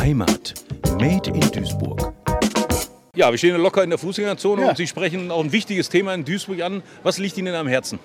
[0.00, 0.54] Heimat.
[0.98, 2.14] Made in Duisburg.
[3.14, 4.70] Ja, wir stehen locker in der Fußgängerzone Ja.
[4.70, 6.82] und Sie sprechen auch ein wichtiges Thema in Duisburg an.
[7.02, 7.98] Was liegt Ihnen am Herzen?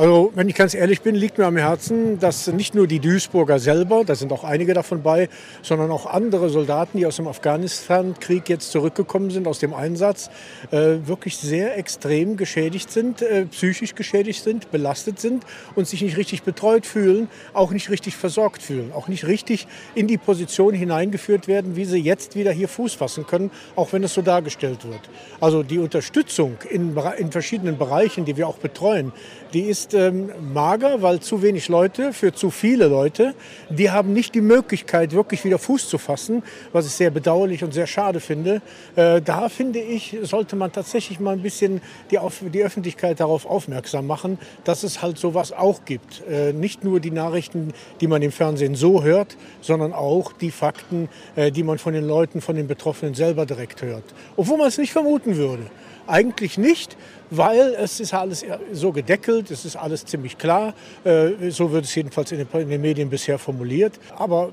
[0.00, 3.58] Also, wenn ich ganz ehrlich bin, liegt mir am Herzen, dass nicht nur die Duisburger
[3.58, 5.28] selber, da sind auch einige davon bei,
[5.60, 10.30] sondern auch andere Soldaten, die aus dem Afghanistan-Krieg jetzt zurückgekommen sind, aus dem Einsatz,
[10.70, 15.44] äh, wirklich sehr extrem geschädigt sind, äh, psychisch geschädigt sind, belastet sind
[15.74, 20.06] und sich nicht richtig betreut fühlen, auch nicht richtig versorgt fühlen, auch nicht richtig in
[20.06, 24.14] die Position hineingeführt werden, wie sie jetzt wieder hier Fuß fassen können, auch wenn es
[24.14, 25.10] so dargestellt wird.
[25.42, 29.12] Also die Unterstützung in, in verschiedenen Bereichen, die wir auch betreuen,
[29.52, 33.34] die ist ähm, mager, weil zu wenig Leute für zu viele Leute,
[33.68, 37.72] die haben nicht die Möglichkeit, wirklich wieder Fuß zu fassen, was ich sehr bedauerlich und
[37.72, 38.62] sehr schade finde.
[38.96, 43.46] Äh, da finde ich, sollte man tatsächlich mal ein bisschen die, auf, die Öffentlichkeit darauf
[43.46, 46.22] aufmerksam machen, dass es halt sowas auch gibt.
[46.28, 51.08] Äh, nicht nur die Nachrichten, die man im Fernsehen so hört, sondern auch die Fakten,
[51.36, 54.04] äh, die man von den Leuten, von den Betroffenen selber direkt hört.
[54.36, 55.64] Obwohl man es nicht vermuten würde.
[56.10, 56.96] Eigentlich nicht,
[57.30, 60.74] weil es ist alles so gedeckelt, es ist alles ziemlich klar.
[61.04, 64.00] Äh, So wird es jedenfalls in den, Medien bisher formuliert.
[64.16, 64.50] Aber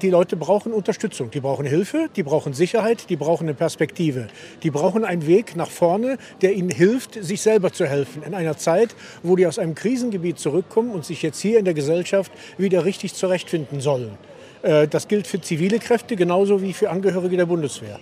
[0.00, 4.28] die Leute brauchen Unterstützung, die brauchen Hilfe, die brauchen Sicherheit, die brauchen eine Perspektive.
[4.62, 8.22] Die brauchen einen Weg nach vorne, der ihnen hilft, sich selber zu helfen.
[8.22, 11.74] In einer Zeit, wo die aus einem Krisengebiet zurückkommen und sich jetzt hier in der
[11.74, 14.16] Gesellschaft wieder richtig zurechtfinden sollen.
[14.62, 18.00] Äh, Das gilt für zivile Kräfte genauso wie für Angehörige der Bundeswehr.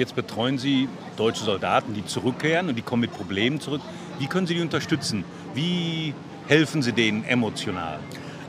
[0.00, 3.82] Jetzt betreuen Sie deutsche Soldaten, die zurückkehren und die kommen mit Problemen zurück.
[4.18, 5.24] Wie können Sie die unterstützen?
[5.52, 6.14] Wie
[6.48, 7.98] helfen Sie denen emotional?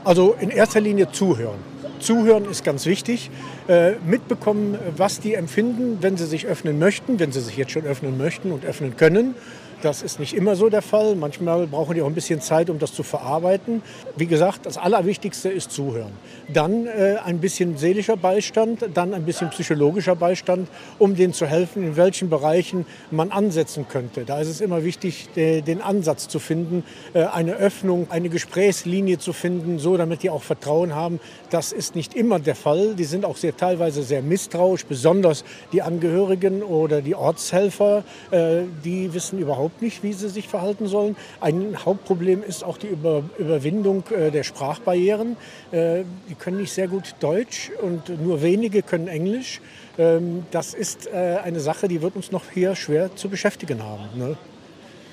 [0.02, 1.58] Also in erster Linie zuhören.
[1.98, 3.30] Zuhören ist ganz wichtig.
[3.68, 7.84] Äh, mitbekommen, was die empfinden, wenn sie sich öffnen möchten, wenn sie sich jetzt schon
[7.84, 9.34] öffnen möchten und öffnen können.
[9.82, 11.16] Das ist nicht immer so der Fall.
[11.16, 13.82] Manchmal brauchen die auch ein bisschen Zeit, um das zu verarbeiten.
[14.16, 16.12] Wie gesagt, das Allerwichtigste ist Zuhören.
[16.48, 20.68] Dann äh, ein bisschen seelischer Beistand, dann ein bisschen psychologischer Beistand,
[21.00, 24.24] um denen zu helfen, in welchen Bereichen man ansetzen könnte.
[24.24, 29.18] Da ist es immer wichtig, de- den Ansatz zu finden, äh, eine Öffnung, eine Gesprächslinie
[29.18, 31.18] zu finden, so damit die auch Vertrauen haben.
[31.50, 32.94] Das ist nicht immer der Fall.
[32.94, 38.04] Die sind auch sehr teilweise sehr misstrauisch, besonders die Angehörigen oder die Ortshelfer.
[38.30, 41.16] Äh, die wissen überhaupt nicht, wie sie sich verhalten sollen.
[41.40, 45.36] Ein Hauptproblem ist auch die Über Überwindung äh, der Sprachbarrieren.
[45.70, 49.60] Äh, die können nicht sehr gut Deutsch und nur wenige können Englisch.
[49.98, 54.04] Ähm, das ist äh, eine Sache, die wird uns noch hier schwer zu beschäftigen haben.
[54.16, 54.36] Ne?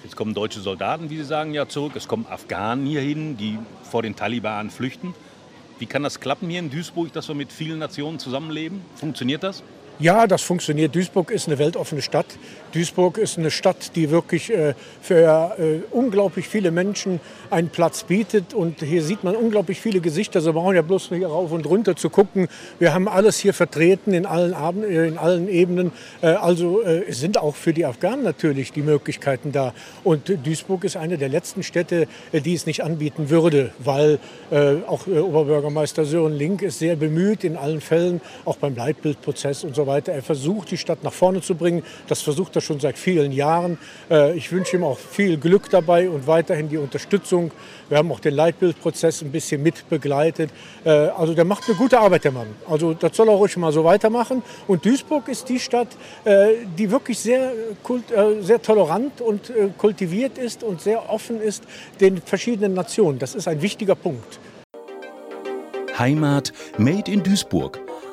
[0.03, 1.93] Jetzt kommen deutsche Soldaten, wie Sie sagen, ja zurück.
[1.95, 5.13] Es kommen Afghanen hierhin, die vor den Taliban flüchten.
[5.77, 8.81] Wie kann das klappen hier in Duisburg, dass wir mit vielen Nationen zusammenleben?
[8.95, 9.63] Funktioniert das?
[10.01, 10.95] Ja, das funktioniert.
[10.95, 12.25] Duisburg ist eine weltoffene Stadt.
[12.71, 18.53] Duisburg ist eine Stadt, die wirklich äh, für äh, unglaublich viele Menschen einen Platz bietet.
[18.53, 20.39] Und hier sieht man unglaublich viele Gesichter.
[20.39, 22.47] Sie brauchen ja bloß hier rauf und runter zu gucken.
[22.79, 25.91] Wir haben alles hier vertreten in allen, Abend, äh, in allen Ebenen.
[26.21, 29.73] Äh, also äh, sind auch für die Afghanen natürlich die Möglichkeiten da.
[30.05, 34.19] Und Duisburg ist eine der letzten Städte, äh, die es nicht anbieten würde, weil
[34.87, 39.85] auch Oberbürgermeister Sören Link ist sehr bemüht in allen Fällen, auch beim Leitbildprozess und so
[39.85, 39.88] weiter.
[39.89, 41.83] Er versucht, die Stadt nach vorne zu bringen.
[42.07, 43.77] Das versucht er schon seit vielen Jahren.
[44.09, 47.51] Äh, Ich wünsche ihm auch viel Glück dabei und weiterhin die Unterstützung.
[47.89, 50.51] Wir haben auch den Leitbildprozess ein bisschen mit begleitet.
[50.85, 52.47] Äh, Also der macht eine gute Arbeit, der Mann.
[52.69, 54.43] Also das soll er ruhig mal so weitermachen.
[54.67, 55.89] Und Duisburg ist die Stadt,
[56.23, 57.51] äh, die wirklich sehr,
[58.41, 61.63] sehr tolerant und kultiviert ist und sehr offen ist
[61.99, 63.19] den verschiedenen Nationen.
[63.19, 64.39] Das ist ein wichtiger Punkt.
[65.97, 67.88] Heimat Made in Duisburg.